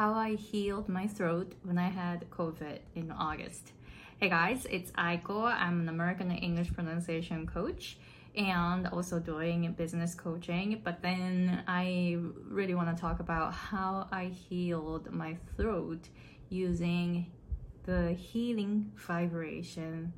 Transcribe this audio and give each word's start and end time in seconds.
how 0.00 0.14
I 0.14 0.34
healed 0.34 0.88
my 0.88 1.06
throat 1.06 1.52
when 1.62 1.76
I 1.76 1.90
had 1.90 2.30
COVID 2.30 2.78
in 2.94 3.10
August. 3.10 3.72
Hey 4.18 4.30
guys, 4.30 4.66
it's 4.70 4.90
Aiko. 4.92 5.44
I'm 5.44 5.78
an 5.80 5.90
American 5.90 6.30
English 6.30 6.72
pronunciation 6.72 7.46
coach 7.46 7.98
and 8.34 8.86
also 8.86 9.18
doing 9.18 9.70
business 9.72 10.14
coaching. 10.14 10.80
But 10.82 11.02
then 11.02 11.64
I 11.68 12.16
really 12.48 12.74
want 12.74 12.96
to 12.96 12.98
talk 12.98 13.20
about 13.20 13.52
how 13.52 14.08
I 14.10 14.28
healed 14.28 15.12
my 15.12 15.36
throat 15.58 16.08
using 16.48 17.26
the 17.84 18.14
healing 18.14 18.92
vibration 18.96 20.14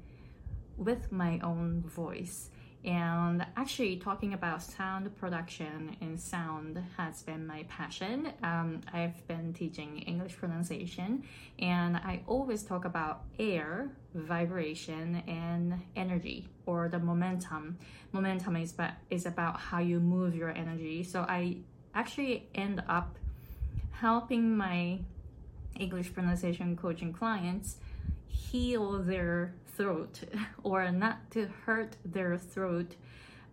with 0.77 1.11
my 1.11 1.41
own 1.41 1.83
voice. 1.89 2.51
And 2.85 3.47
actually, 3.57 3.97
talking 3.97 4.35
about 4.35 4.61
sound 4.61 5.17
production 5.17 5.97
and 6.01 6.21
sound 6.21 6.83
has 6.97 7.23
been 7.23 7.47
my 7.47 7.65
passion. 7.69 8.33
Um, 8.43 8.81
I've 8.93 9.25
been 9.29 9.53
teaching 9.53 9.99
English 9.99 10.37
pronunciation, 10.37 11.23
and 11.61 11.97
I 11.97 12.23
always 12.27 12.65
talk 12.65 12.85
about 12.85 13.23
air, 13.39 13.93
vibration, 14.15 15.23
and 15.29 15.81
energy 15.95 16.49
or 16.67 16.89
the 16.89 16.99
momentum. 16.99 17.79
Momentum 18.11 18.57
is, 18.57 18.73
about, 18.73 18.95
is 19.11 19.27
about 19.27 19.61
how 19.61 19.79
you 19.79 20.01
move 20.01 20.35
your 20.35 20.51
energy. 20.51 21.05
So 21.05 21.21
I 21.21 21.59
actually 21.95 22.49
end 22.53 22.83
up 22.89 23.17
helping 23.93 24.57
my 24.57 24.99
English 25.79 26.13
pronunciation 26.13 26.77
coaching 26.77 27.13
clients 27.13 27.77
heal 28.51 29.03
their 29.03 29.55
throat 29.77 30.21
or 30.63 30.91
not 30.91 31.31
to 31.33 31.49
hurt 31.65 31.97
their 32.05 32.37
throat. 32.39 32.97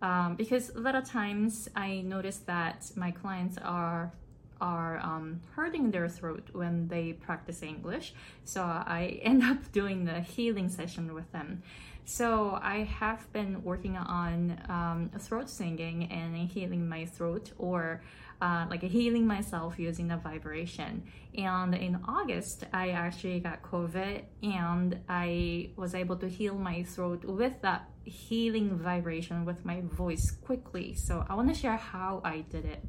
Um, 0.02 0.34
because 0.36 0.70
a 0.70 0.80
lot 0.80 0.94
of 0.94 1.04
times 1.04 1.68
I 1.76 2.00
notice 2.00 2.38
that 2.46 2.90
my 2.96 3.10
clients 3.10 3.58
are 3.58 4.12
are 4.60 4.98
um, 4.98 5.40
hurting 5.54 5.90
their 5.90 6.08
throat 6.08 6.48
when 6.52 6.88
they 6.88 7.12
practice 7.12 7.62
English. 7.62 8.14
So 8.44 8.62
I 8.62 9.20
end 9.22 9.42
up 9.42 9.72
doing 9.72 10.04
the 10.04 10.20
healing 10.20 10.68
session 10.68 11.14
with 11.14 11.30
them. 11.32 11.62
So 12.04 12.58
I 12.60 12.78
have 12.98 13.32
been 13.32 13.62
working 13.62 13.96
on 13.96 14.60
um, 14.68 15.10
throat 15.18 15.48
singing 15.48 16.10
and 16.10 16.36
healing 16.36 16.88
my 16.88 17.04
throat 17.04 17.52
or 17.56 18.02
uh, 18.42 18.66
like 18.68 18.82
healing 18.82 19.26
myself 19.26 19.78
using 19.78 20.08
the 20.08 20.16
vibration. 20.16 21.04
And 21.36 21.74
in 21.74 22.00
August, 22.08 22.64
I 22.72 22.90
actually 22.90 23.38
got 23.40 23.62
COVID 23.62 24.24
and 24.42 24.98
I 25.08 25.70
was 25.76 25.94
able 25.94 26.16
to 26.16 26.28
heal 26.28 26.54
my 26.54 26.82
throat 26.82 27.24
with 27.24 27.60
that 27.62 27.88
healing 28.04 28.78
vibration 28.78 29.44
with 29.44 29.64
my 29.64 29.82
voice 29.82 30.30
quickly. 30.30 30.94
So 30.94 31.24
I 31.28 31.34
want 31.34 31.48
to 31.48 31.54
share 31.54 31.76
how 31.76 32.22
I 32.24 32.40
did 32.40 32.64
it. 32.64 32.82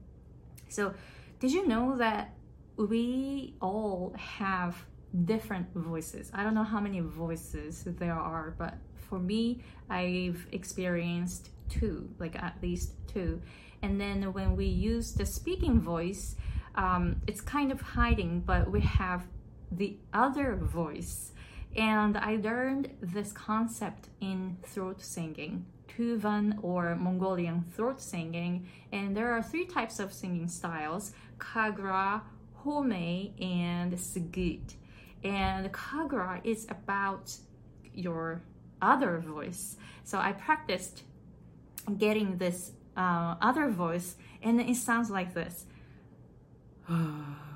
So, 0.69 0.93
did 1.41 1.51
you 1.51 1.67
know 1.67 1.97
that 1.97 2.35
we 2.77 3.55
all 3.61 4.13
have 4.15 4.85
different 5.25 5.73
voices? 5.73 6.29
I 6.35 6.43
don't 6.43 6.53
know 6.53 6.63
how 6.63 6.79
many 6.79 6.99
voices 6.99 7.83
there 7.83 8.13
are, 8.13 8.53
but 8.59 8.75
for 9.09 9.17
me, 9.17 9.63
I've 9.89 10.45
experienced 10.51 11.49
two, 11.67 12.07
like 12.19 12.35
at 12.35 12.57
least 12.61 12.93
two. 13.07 13.41
And 13.81 13.99
then 13.99 14.31
when 14.33 14.55
we 14.55 14.67
use 14.67 15.13
the 15.13 15.25
speaking 15.25 15.81
voice, 15.81 16.35
um, 16.75 17.19
it's 17.25 17.41
kind 17.41 17.71
of 17.71 17.81
hiding, 17.81 18.41
but 18.41 18.69
we 18.69 18.81
have 18.81 19.25
the 19.71 19.97
other 20.13 20.55
voice. 20.55 21.31
And 21.75 22.17
I 22.17 22.35
learned 22.35 22.91
this 23.01 23.31
concept 23.31 24.09
in 24.19 24.57
throat 24.61 25.01
singing, 25.01 25.65
Tuvan 25.97 26.57
or 26.61 26.95
Mongolian 26.95 27.63
throat 27.75 28.01
singing. 28.01 28.67
And 28.91 29.15
there 29.15 29.31
are 29.31 29.41
three 29.41 29.65
types 29.65 29.99
of 29.99 30.13
singing 30.13 30.47
styles 30.47 31.13
Kargyraa, 31.37 32.21
Khoomei, 32.59 33.31
and 33.41 33.93
Sygyt. 33.93 34.75
And 35.23 35.71
Kargyraa 35.71 36.41
is 36.43 36.65
about 36.69 37.35
your 37.93 38.41
other 38.81 39.19
voice. 39.19 39.77
So 40.03 40.17
I 40.17 40.31
practiced 40.31 41.03
getting 41.97 42.37
this 42.37 42.71
uh, 42.97 43.35
other 43.41 43.69
voice, 43.69 44.15
and 44.41 44.59
it 44.59 44.75
sounds 44.75 45.09
like 45.09 45.33
this. 45.33 45.65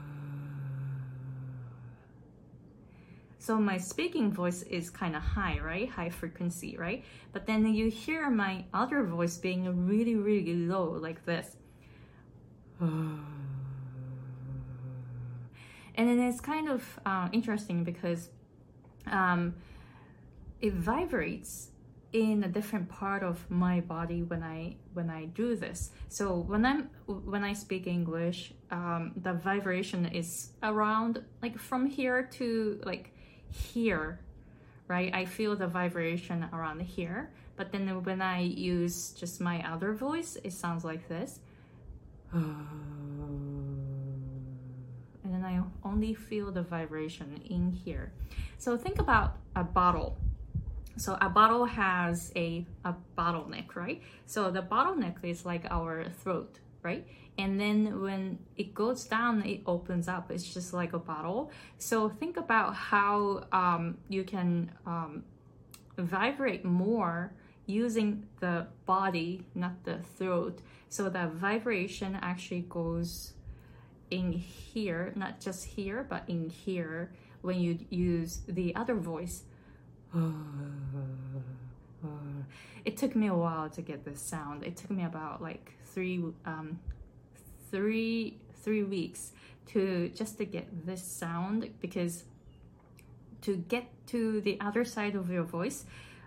So 3.46 3.60
my 3.60 3.78
speaking 3.78 4.32
voice 4.32 4.64
is 4.64 4.90
kind 4.90 5.16
of 5.16 5.22
high, 5.22 5.60
right? 5.60 5.88
High 5.88 6.10
frequency, 6.10 6.78
right? 6.78 7.06
But 7.32 7.46
then 7.46 7.64
you 7.76 7.92
hear 7.92 8.28
my 8.32 8.66
other 8.74 9.04
voice 9.04 9.38
being 9.38 9.86
really, 9.86 10.16
really 10.16 10.56
low, 10.56 10.86
like 10.90 11.24
this. 11.26 11.56
And 15.98 16.10
then 16.10 16.20
it's 16.20 16.42
kind 16.42 16.68
of 16.68 17.00
uh, 17.06 17.30
interesting 17.32 17.86
because 17.86 18.30
um, 19.08 19.54
it 20.60 20.74
vibrates 20.74 21.70
in 22.12 22.44
a 22.44 22.50
different 22.50 22.90
part 22.90 23.24
of 23.24 23.50
my 23.50 23.80
body 23.80 24.24
when 24.24 24.44
I 24.44 24.76
when 24.94 25.10
I 25.10 25.26
do 25.26 25.56
this. 25.56 25.92
So 26.10 26.40
when 26.40 26.66
I'm 26.66 26.90
when 27.06 27.46
I 27.46 27.54
speak 27.54 27.88
English, 27.88 28.54
um, 28.72 29.14
the 29.16 29.34
vibration 29.34 30.08
is 30.08 30.50
around 30.64 31.24
like 31.42 31.58
from 31.58 31.86
here 31.86 32.24
to 32.34 32.82
like 32.84 33.15
here, 33.56 34.20
right? 34.88 35.14
I 35.14 35.26
feel 35.26 35.56
the 35.56 35.68
vibration 35.68 36.48
around 36.54 36.82
here. 36.82 37.32
But 37.56 37.72
then 37.72 38.04
when 38.04 38.22
I 38.22 38.42
use 38.42 39.12
just 39.12 39.40
my 39.40 39.66
other 39.72 39.94
voice, 39.94 40.38
it 40.44 40.54
sounds 40.54 40.84
like 40.84 41.08
this. 41.08 41.40
And 45.24 45.34
then 45.34 45.44
I 45.44 45.60
only 45.84 46.14
feel 46.14 46.52
the 46.52 46.62
vibration 46.62 47.42
in 47.50 47.72
here. 47.72 48.12
So 48.60 48.78
think 48.78 49.00
about 49.00 49.38
a 49.56 49.64
bottle 49.64 50.20
so 50.98 51.18
a 51.20 51.30
bottle 51.30 51.66
has 51.66 52.32
a, 52.36 52.66
a 52.86 52.96
bottleneck, 53.18 53.76
right? 53.76 54.02
So 54.26 54.50
the 54.50 54.62
bottleneck 54.62 55.24
is 55.24 55.46
like 55.46 55.66
our 55.70 56.06
throat, 56.10 56.60
right? 56.85 57.06
And 57.38 57.59
then 57.59 58.01
when 58.01 58.40
it 58.56 58.73
goes 58.73 59.03
down, 59.06 59.44
it 59.44 59.62
opens 59.66 60.07
up. 60.07 60.31
It's 60.31 60.53
just 60.53 60.72
like 60.72 60.94
a 60.94 61.00
bottle. 61.00 61.51
So 61.79 62.07
think 62.07 62.38
about 62.38 62.75
how 62.75 63.44
um, 63.51 63.97
you 64.07 64.23
can 64.23 64.72
um, 64.85 65.23
vibrate 65.97 66.63
more 66.63 67.34
using 67.66 68.28
the 68.40 68.68
body, 68.85 69.44
not 69.56 69.84
the 69.84 69.97
throat. 70.18 70.59
So 70.88 71.09
the 71.09 71.28
vibration 71.28 72.18
actually 72.22 72.66
goes 72.69 73.34
in 74.12 74.31
here, 74.31 75.12
not 75.16 75.41
just 75.41 75.66
here, 75.66 76.06
but 76.07 76.23
in 76.29 76.50
here 76.50 77.12
when 77.41 77.59
you 77.59 77.79
use 77.90 78.41
the 78.47 78.73
other 78.75 78.96
voice. 78.96 79.44
it 82.85 82.97
took 82.97 83.16
me 83.16 83.28
a 83.28 83.34
while 83.34 83.69
to 83.69 83.81
get 83.81 84.06
this 84.06 84.22
sound. 84.22 84.63
It 84.63 84.78
took 84.78 84.91
me 84.91 85.03
about 85.03 85.41
like 85.41 85.73
three, 85.85 86.23
um, 86.46 86.79
three, 87.72 88.38
three 88.63 88.84
weeks 88.84 89.31
to 89.68 90.09
just 90.09 90.38
to 90.38 90.46
get 90.46 90.85
this 90.85 91.03
sound 91.03 91.69
because 91.81 92.23
to 93.41 93.57
get 93.57 93.85
to 94.07 94.40
the 94.41 94.59
other 94.62 94.85
side 94.85 95.16
of 95.16 95.29
your 95.29 95.44
voice, 95.44 95.85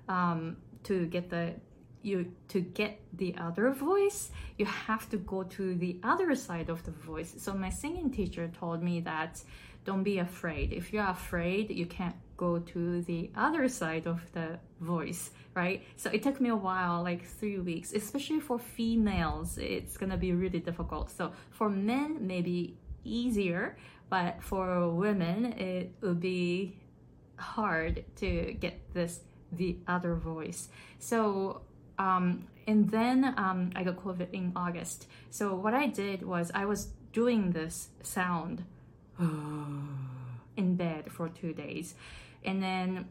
um, 0.09 0.57
to 0.85 1.07
get 1.07 1.31
the 1.31 1.55
you 2.03 2.33
to 2.49 2.61
get 2.61 3.01
the 3.13 3.35
other 3.37 3.71
voice 3.71 4.31
you 4.57 4.65
have 4.65 5.11
to 5.11 5.17
go 5.17 5.43
to 5.43 5.75
the 5.75 5.99
other 6.05 6.35
side 6.37 6.69
of 6.69 6.85
the 6.85 6.93
voice 6.93 7.35
so 7.39 7.53
my 7.53 7.69
singing 7.69 8.09
teacher 8.09 8.49
told 8.59 8.83
me 8.83 9.01
that 9.01 9.43
don't 9.85 10.05
be 10.05 10.19
afraid 10.19 10.73
if 10.73 10.93
you're 10.93 11.09
afraid 11.09 11.71
you 11.71 11.87
can't 11.87 12.15
go 12.37 12.61
to 12.61 13.03
the 13.03 13.31
other 13.37 13.69
side 13.69 14.07
of 14.07 14.21
the 14.33 14.59
voice, 14.81 15.31
right? 15.55 15.85
So 15.97 16.11
it 16.11 16.23
took 16.23 16.41
me 16.41 16.49
a 16.51 16.57
while, 16.57 17.03
like 17.03 17.25
three 17.25 17.59
weeks, 17.59 17.93
especially 17.93 18.41
for 18.41 18.59
females, 18.59 19.59
it's 19.59 19.97
gonna 19.97 20.17
be 20.17 20.33
really 20.33 20.61
difficult. 20.61 21.11
So 21.11 21.33
for 21.51 21.69
men, 21.69 22.27
maybe 22.27 22.79
easier, 23.05 23.77
but 24.11 24.43
for 24.43 24.89
women, 24.91 25.47
it 25.53 25.93
would 26.01 26.21
be 26.21 26.77
hard 27.37 28.05
to 28.17 28.57
get 28.59 28.93
this 28.95 29.21
the 29.53 29.79
other 29.87 30.15
voice. 30.15 30.69
So 30.99 31.63
um, 31.99 32.47
and 32.67 32.91
then 32.91 33.35
um, 33.37 33.71
I 33.75 33.83
got 33.83 33.97
COVID 33.97 34.31
in 34.33 34.53
August. 34.55 35.07
So 35.31 35.55
what 35.55 35.75
I 35.75 35.87
did 35.87 36.23
was 36.23 36.51
I 36.55 36.65
was 36.65 36.89
doing 37.13 37.53
this 37.53 37.89
sound 38.03 38.65
in 39.19 40.77
bed 40.77 41.11
for 41.11 41.29
two 41.29 41.53
days. 41.53 41.95
And 42.45 42.63
then 42.63 43.07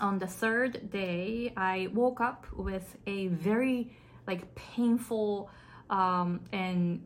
on 0.00 0.18
the 0.18 0.26
third 0.26 0.90
day, 0.90 1.52
I 1.56 1.88
woke 1.92 2.20
up 2.20 2.46
with 2.56 2.96
a 3.06 3.28
very 3.28 3.92
like 4.26 4.54
painful 4.54 5.50
um, 5.88 6.40
and 6.52 7.04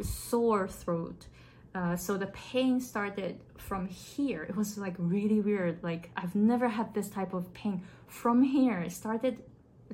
sore 0.00 0.68
throat. 0.68 1.26
Uh, 1.74 1.96
so 1.96 2.16
the 2.16 2.26
pain 2.28 2.80
started 2.80 3.40
from 3.56 3.86
here. 3.86 4.42
It 4.42 4.56
was 4.56 4.78
like 4.78 4.94
really 4.98 5.40
weird. 5.40 5.82
Like 5.82 6.10
I've 6.16 6.34
never 6.34 6.68
had 6.68 6.94
this 6.94 7.08
type 7.08 7.34
of 7.34 7.52
pain 7.54 7.82
from 8.06 8.42
here. 8.42 8.80
It 8.80 8.92
started 8.92 9.42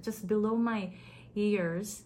just 0.00 0.26
below 0.26 0.56
my 0.56 0.92
ears, 1.34 2.02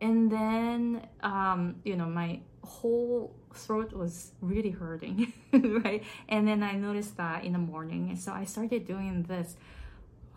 and 0.00 0.30
then 0.30 1.06
um, 1.20 1.76
you 1.84 1.96
know 1.96 2.06
my 2.06 2.40
whole 2.68 3.34
throat 3.54 3.92
was 3.92 4.32
really 4.40 4.70
hurting, 4.70 5.32
right? 5.52 6.04
And 6.28 6.46
then 6.46 6.62
I 6.62 6.72
noticed 6.72 7.16
that 7.16 7.44
in 7.44 7.52
the 7.54 7.58
morning. 7.58 8.14
So 8.16 8.32
I 8.32 8.44
started 8.44 8.86
doing 8.86 9.24
this 9.24 9.56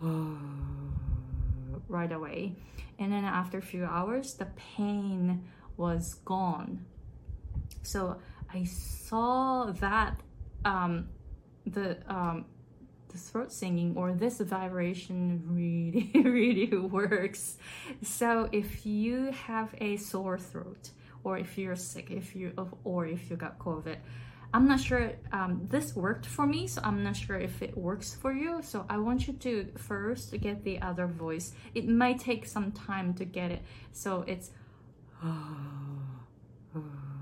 right 1.88 2.12
away. 2.12 2.56
And 2.98 3.12
then 3.12 3.24
after 3.24 3.58
a 3.58 3.62
few 3.62 3.84
hours, 3.84 4.34
the 4.34 4.46
pain 4.76 5.44
was 5.76 6.14
gone. 6.24 6.86
So 7.82 8.18
I 8.52 8.64
saw 8.64 9.72
that 9.80 10.20
um, 10.64 11.08
the 11.66 11.98
um, 12.06 12.46
the 13.08 13.18
throat 13.18 13.52
singing 13.52 13.94
or 13.96 14.12
this 14.12 14.40
vibration 14.40 15.42
really 15.46 16.10
really 16.14 16.76
works. 16.76 17.58
So 18.02 18.48
if 18.52 18.86
you 18.86 19.32
have 19.32 19.74
a 19.78 19.96
sore 19.96 20.38
throat 20.38 20.90
or 21.24 21.38
if 21.38 21.56
you're 21.58 21.76
sick, 21.76 22.10
if 22.10 22.34
you 22.34 22.52
or 22.84 23.06
if 23.06 23.30
you 23.30 23.36
got 23.36 23.58
COVID, 23.58 23.96
I'm 24.54 24.68
not 24.68 24.80
sure 24.80 25.12
um, 25.32 25.66
this 25.70 25.96
worked 25.96 26.26
for 26.26 26.46
me, 26.46 26.66
so 26.66 26.82
I'm 26.84 27.02
not 27.02 27.16
sure 27.16 27.38
if 27.38 27.62
it 27.62 27.76
works 27.76 28.14
for 28.14 28.32
you. 28.32 28.60
So 28.62 28.84
I 28.88 28.98
want 28.98 29.26
you 29.26 29.32
to 29.32 29.68
first 29.78 30.38
get 30.40 30.62
the 30.62 30.80
other 30.82 31.06
voice. 31.06 31.54
It 31.74 31.88
might 31.88 32.18
take 32.18 32.44
some 32.46 32.70
time 32.72 33.14
to 33.14 33.24
get 33.24 33.50
it. 33.50 33.62
So 33.92 34.24
it's 34.26 34.50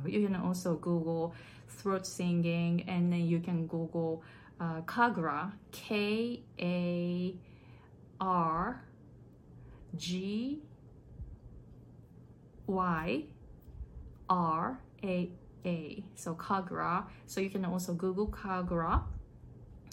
you 0.07 0.27
can 0.27 0.35
also 0.35 0.75
Google 0.75 1.35
throat 1.69 2.07
singing 2.07 2.85
and 2.89 3.13
then 3.13 3.27
you 3.27 3.39
can 3.39 3.67
Google 3.69 4.25
uh, 4.59 4.81
Kargyraa, 4.83 5.53
K 5.71 6.43
A 6.59 7.37
R 8.21 8.85
G 9.97 10.63
Y 12.67 13.25
R 14.31 14.81
A 15.05 15.31
A. 15.67 16.05
So 16.15 16.35
Kargyraa. 16.35 17.05
So 17.27 17.41
you 17.41 17.51
can 17.51 17.65
also 17.65 17.93
Google 17.93 18.29
Kargyraa 18.29 19.03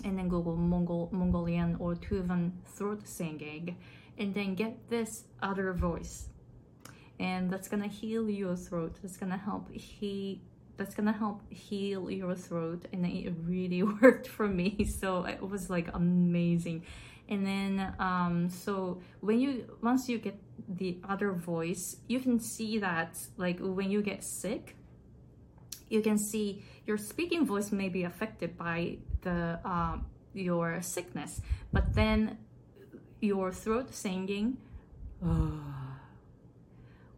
and 0.03 0.17
then 0.17 0.29
Google 0.29 0.55
Mongol, 0.55 1.09
Mongolian 1.11 1.75
or 1.79 1.95
Tuvan 1.95 2.51
throat 2.65 3.07
singing 3.07 3.75
and 4.17 4.33
then 4.33 4.55
get 4.55 4.89
this 4.89 5.25
other 5.41 5.73
voice. 5.73 6.29
And 7.19 7.49
that's 7.49 7.67
gonna 7.67 7.87
heal 7.87 8.29
your 8.29 8.55
throat. 8.55 8.97
That's 9.01 9.17
gonna 9.17 9.37
help 9.37 9.71
he 9.73 10.41
that's 10.77 10.93
gonna 10.93 11.11
help 11.11 11.41
heal 11.51 12.11
your 12.11 12.35
throat 12.35 12.85
and 12.93 13.03
it 13.05 13.33
really 13.43 13.81
worked 14.01 14.27
for 14.27 14.47
me. 14.47 14.85
So 14.99 15.25
it 15.25 15.41
was 15.41 15.69
like 15.69 15.89
amazing. 15.93 16.85
And 17.29 17.45
then 17.45 17.93
um 17.99 18.49
so 18.49 19.01
when 19.21 19.39
you 19.39 19.77
once 19.81 20.07
you 20.09 20.17
get 20.17 20.39
the 20.67 20.97
other 21.07 21.31
voice, 21.31 21.97
you 22.07 22.19
can 22.19 22.39
see 22.39 22.79
that 22.79 23.17
like 23.37 23.59
when 23.59 23.91
you 23.91 24.01
get 24.01 24.23
sick, 24.23 24.75
you 25.89 26.01
can 26.01 26.17
see 26.17 26.63
your 26.85 26.97
speaking 26.97 27.45
voice 27.45 27.71
may 27.71 27.89
be 27.89 28.03
affected 28.03 28.57
by 28.57 28.97
the 29.21 29.59
uh, 29.63 29.97
your 30.33 30.81
sickness, 30.81 31.41
but 31.73 31.93
then 31.93 32.37
your 33.19 33.51
throat 33.51 33.93
singing 33.93 34.57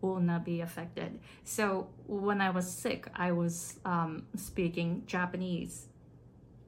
will 0.01 0.19
not 0.19 0.45
be 0.45 0.61
affected. 0.61 1.19
So 1.43 1.89
when 2.07 2.41
I 2.41 2.49
was 2.49 2.71
sick, 2.71 3.07
I 3.15 3.31
was 3.31 3.79
um, 3.85 4.23
speaking 4.35 5.03
Japanese, 5.05 5.87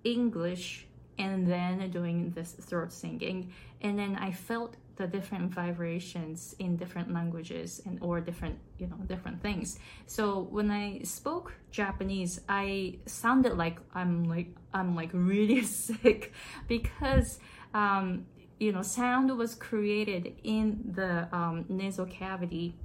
English, 0.03 0.87
and 1.17 1.47
then 1.47 1.89
doing 1.91 2.31
this 2.31 2.53
throat 2.53 2.91
singing, 2.91 3.51
and 3.81 3.97
then 3.97 4.15
I 4.15 4.31
felt 4.31 4.75
the 5.01 5.07
different 5.07 5.51
vibrations 5.51 6.55
in 6.59 6.77
different 6.77 7.11
languages 7.11 7.81
and 7.85 7.97
or 8.01 8.21
different 8.21 8.57
you 8.77 8.87
know 8.87 8.97
different 9.07 9.41
things. 9.41 9.79
So 10.05 10.47
when 10.51 10.69
i 10.69 11.01
spoke 11.03 11.53
japanese 11.71 12.41
i 12.49 12.97
sounded 13.05 13.57
like 13.57 13.77
i'm 13.95 14.25
like 14.25 14.49
i'm 14.73 14.95
like 14.95 15.09
really 15.13 15.63
sick 15.85 16.33
because 16.67 17.39
um 17.73 18.25
you 18.59 18.71
know 18.71 18.83
sound 18.83 19.35
was 19.37 19.55
created 19.55 20.33
in 20.43 20.91
the 20.93 21.27
um, 21.35 21.65
nasal 21.67 22.05
cavity. 22.05 22.75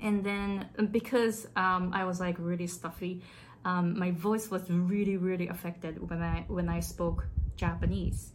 And 0.00 0.24
then 0.24 0.68
because 0.90 1.46
um, 1.56 1.92
i 1.94 2.04
was 2.04 2.18
like 2.20 2.36
really 2.38 2.66
stuffy 2.66 3.22
um, 3.64 3.96
my 3.98 4.10
voice 4.10 4.50
was 4.50 4.68
really 4.68 5.16
really 5.16 5.48
affected 5.48 6.08
when 6.08 6.20
i 6.22 6.44
when 6.48 6.68
i 6.68 6.80
spoke 6.80 7.26
japanese. 7.56 8.32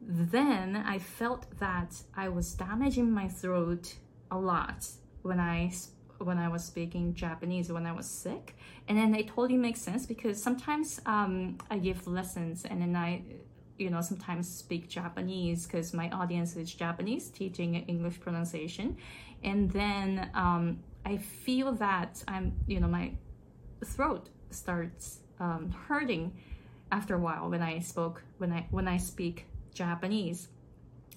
Then 0.00 0.76
I 0.76 0.98
felt 0.98 1.46
that 1.58 2.02
I 2.16 2.28
was 2.28 2.54
damaging 2.54 3.10
my 3.12 3.28
throat 3.28 3.94
a 4.30 4.38
lot 4.38 4.88
when 5.22 5.38
I 5.38 5.72
when 6.18 6.38
I 6.38 6.48
was 6.48 6.64
speaking 6.64 7.14
Japanese 7.14 7.72
when 7.72 7.86
I 7.86 7.92
was 7.92 8.06
sick, 8.06 8.54
and 8.88 8.98
then 8.98 9.14
it 9.14 9.28
totally 9.28 9.56
makes 9.56 9.80
sense 9.80 10.06
because 10.06 10.42
sometimes 10.42 11.00
um, 11.06 11.58
I 11.70 11.78
give 11.78 12.06
lessons 12.06 12.64
and 12.64 12.82
then 12.82 12.94
I, 12.94 13.22
you 13.78 13.88
know, 13.88 14.02
sometimes 14.02 14.48
speak 14.48 14.88
Japanese 14.88 15.66
because 15.66 15.94
my 15.94 16.10
audience 16.10 16.56
is 16.56 16.72
Japanese, 16.74 17.30
teaching 17.30 17.74
English 17.74 18.20
pronunciation, 18.20 18.98
and 19.42 19.70
then 19.70 20.30
um, 20.34 20.80
I 21.06 21.16
feel 21.16 21.72
that 21.72 22.22
I'm, 22.28 22.52
you 22.66 22.80
know, 22.80 22.88
my 22.88 23.12
throat 23.84 24.28
starts 24.50 25.20
um, 25.38 25.74
hurting 25.88 26.36
after 26.92 27.14
a 27.14 27.18
while 27.18 27.48
when 27.50 27.62
I 27.62 27.78
spoke 27.80 28.22
when 28.38 28.52
I 28.52 28.66
when 28.70 28.88
I 28.88 28.96
speak 28.98 29.46
Japanese. 29.74 30.48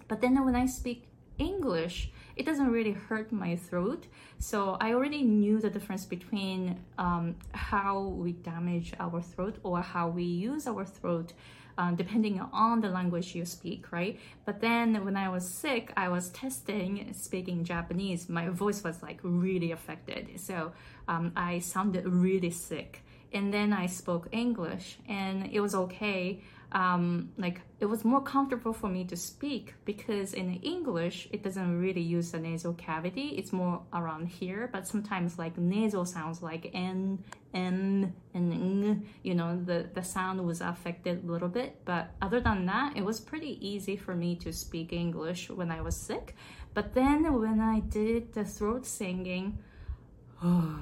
But 0.08 0.22
then 0.22 0.44
when 0.46 0.56
I 0.56 0.66
speak 0.66 1.08
English, 1.38 2.12
it 2.36 2.46
doesn't 2.46 2.72
really 2.72 2.92
hurt 2.92 3.32
my 3.32 3.56
throat. 3.56 4.08
So 4.40 4.78
I 4.80 4.94
already 4.94 5.24
knew 5.24 5.60
the 5.60 5.70
difference 5.70 6.06
between 6.06 6.80
um, 6.98 7.36
how 7.54 8.02
we 8.02 8.34
damage 8.34 8.94
our 9.00 9.22
throat 9.22 9.58
or 9.64 9.82
how 9.82 10.10
we 10.10 10.24
use 10.24 10.68
our 10.68 10.86
throat. 10.86 11.34
Um, 11.76 11.96
depending 11.96 12.40
on 12.40 12.82
the 12.82 12.90
language 12.90 13.34
you 13.34 13.46
speak, 13.46 13.92
right? 13.92 14.20
But 14.46 14.62
then 14.62 15.04
when 15.04 15.18
I 15.18 15.30
was 15.30 15.50
sick, 15.50 15.92
I 15.98 16.08
was 16.08 16.30
testing 16.30 17.12
speaking 17.14 17.64
Japanese. 17.64 18.30
My 18.30 18.50
voice 18.50 18.84
was 18.84 19.02
like 19.02 19.20
really 19.24 19.72
affected. 19.72 20.40
So 20.40 20.74
um, 21.08 21.32
I 21.36 21.58
sounded 21.58 22.06
really 22.06 22.52
sick. 22.52 23.04
And 23.34 23.54
then 23.54 23.74
I 23.74 23.88
spoke 23.88 24.28
English 24.32 24.98
and 25.08 25.50
it 25.52 25.60
was 25.60 25.74
okay 25.76 26.42
um, 26.74 27.32
like 27.38 27.62
it 27.80 27.86
was 27.86 28.04
more 28.04 28.22
comfortable 28.22 28.74
for 28.74 28.88
me 28.90 29.04
to 29.06 29.16
speak 29.16 29.76
because 29.86 30.34
in 30.34 30.56
English 30.56 31.28
it 31.32 31.44
doesn't 31.44 31.80
really 31.80 32.02
use 32.02 32.32
the 32.32 32.40
nasal 32.40 32.74
cavity. 32.74 33.36
It's 33.38 33.54
more 33.54 33.84
around 33.94 34.28
here, 34.28 34.70
but 34.74 34.88
sometimes 34.88 35.38
like 35.38 35.56
nasal 35.58 36.04
sounds 36.06 36.42
like 36.42 36.72
n, 36.74 37.24
n, 37.54 38.14
and 38.34 38.54
n. 38.54 39.06
You 39.22 39.36
know, 39.36 39.62
the 39.64 39.88
the 39.94 40.02
sound 40.02 40.44
was 40.44 40.62
affected 40.62 41.24
a 41.24 41.32
little 41.32 41.48
bit, 41.48 41.80
but 41.86 42.10
other 42.24 42.40
than 42.40 42.66
that, 42.66 42.98
it 42.98 43.06
was 43.06 43.20
pretty 43.20 43.60
easy 43.66 43.96
for 43.96 44.16
me 44.16 44.36
to 44.38 44.52
speak 44.52 44.92
English 44.92 45.52
when 45.52 45.70
I 45.70 45.82
was 45.82 45.96
sick. 45.96 46.36
But 46.74 46.96
then 46.96 47.40
when 47.40 47.60
I 47.60 47.82
did 47.82 48.34
the 48.34 48.46
throat 48.46 48.88
singing, 48.88 49.60
oh, 50.44 50.80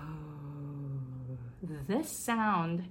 this 1.61 2.09
sound 2.09 2.89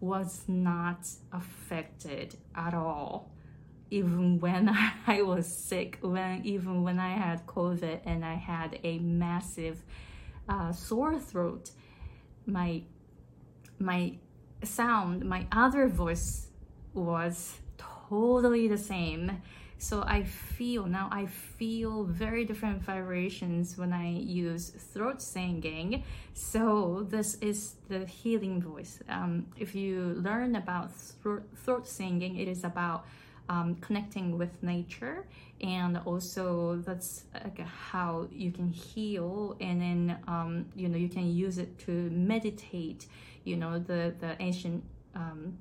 was 0.00 0.44
not 0.46 1.06
affected 1.32 2.36
at 2.54 2.74
all 2.74 3.30
even 3.90 4.40
when 4.40 4.68
I 5.06 5.22
was 5.22 5.46
sick, 5.46 5.98
when 6.00 6.44
even 6.44 6.82
when 6.82 6.98
I 6.98 7.14
had 7.14 7.46
COVID 7.46 8.00
and 8.04 8.24
I 8.24 8.34
had 8.34 8.78
a 8.82 8.98
massive 8.98 9.82
uh, 10.48 10.72
sore 10.72 11.18
throat, 11.18 11.70
my 12.46 12.82
my 13.78 14.16
sound, 14.62 15.24
my 15.24 15.46
other 15.52 15.86
voice 15.86 16.48
was 16.94 17.58
totally 17.76 18.68
the 18.68 18.78
same. 18.78 19.42
So 19.78 20.02
I 20.06 20.22
feel 20.22 20.86
now 20.86 21.08
I 21.12 21.26
feel 21.26 22.04
very 22.04 22.44
different 22.44 22.82
vibrations 22.82 23.76
when 23.76 23.92
I 23.92 24.10
use 24.10 24.70
throat 24.70 25.20
singing. 25.20 26.02
So 26.34 27.06
this 27.08 27.36
is 27.40 27.74
the 27.88 28.06
healing 28.06 28.62
voice. 28.62 29.00
Um, 29.08 29.46
if 29.58 29.74
you 29.74 30.14
learn 30.16 30.56
about 30.56 30.94
throat, 30.94 31.42
throat 31.56 31.86
singing, 31.86 32.36
it 32.38 32.48
is 32.48 32.64
about 32.64 33.06
um, 33.48 33.76
connecting 33.76 34.38
with 34.38 34.62
nature 34.62 35.26
and 35.60 35.98
also 36.04 36.76
that's 36.84 37.24
like 37.34 37.60
how 37.60 38.26
you 38.32 38.50
can 38.50 38.68
heal 38.68 39.56
and 39.60 39.80
then 39.80 40.18
um, 40.26 40.66
you 40.74 40.88
know 40.88 40.98
you 40.98 41.08
can 41.08 41.32
use 41.34 41.58
it 41.58 41.78
to 41.78 41.92
meditate 42.10 43.06
you 43.44 43.56
know 43.56 43.78
the 43.78 44.14
the 44.20 44.36
ancient 44.40 44.82
um, 45.14 45.56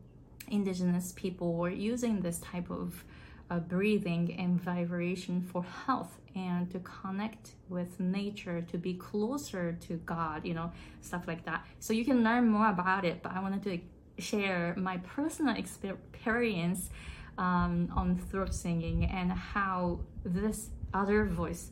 indigenous 0.50 1.14
people 1.16 1.54
were 1.54 1.70
using 1.70 2.22
this 2.22 2.40
type 2.40 2.70
of 2.70 3.04
uh, 3.50 3.60
breathing 3.60 4.36
and 4.40 4.60
vibration 4.60 5.42
for 5.42 5.64
health 5.64 6.20
and 6.36 6.70
to 6.72 6.80
connect 6.80 7.52
with 7.70 8.00
nature 8.00 8.62
to 8.62 8.78
be 8.78 8.94
closer 8.94 9.78
to 9.80 9.96
god 10.06 10.46
you 10.46 10.54
know 10.54 10.72
stuff 11.02 11.24
like 11.28 11.46
that. 11.46 11.66
So 11.80 11.94
you 11.94 12.04
can 12.04 12.24
learn 12.24 12.48
more 12.48 12.70
about 12.70 13.06
it 13.06 13.22
but 13.22 13.32
i 13.34 13.40
wanted 13.40 13.64
to 13.64 13.80
share 14.22 14.74
my 14.78 14.98
personal 14.98 15.56
experience 15.56 16.90
um, 17.38 17.92
on 17.96 18.18
throat 18.18 18.54
singing 18.54 19.06
and 19.06 19.32
how 19.32 20.00
this 20.24 20.70
other 20.94 21.26
voice 21.26 21.72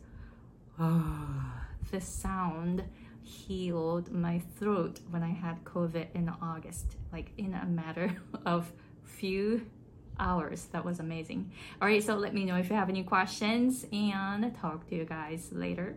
this 1.92 2.08
sound 2.08 2.84
healed 3.24 4.12
my 4.12 4.42
throat 4.58 5.00
when 5.10 5.24
I 5.24 5.30
had 5.30 5.64
COVID 5.64 6.08
in 6.14 6.32
August, 6.42 6.98
like 7.12 7.32
in 7.38 7.54
a 7.54 7.66
matter 7.66 8.16
of 8.46 8.72
few 9.04 9.66
hours. 10.20 10.66
That 10.72 10.86
was 10.86 11.00
amazing. 11.00 11.52
All 11.82 11.88
right, 11.88 12.04
so 12.04 12.16
let 12.16 12.34
me 12.34 12.46
know 12.46 12.56
if 12.58 12.70
you 12.70 12.76
have 12.76 12.90
any 12.90 13.04
questions 13.04 13.86
and 13.92 14.56
talk 14.58 14.88
to 14.90 14.96
you 14.96 15.06
guys 15.06 15.50
later. 15.52 15.96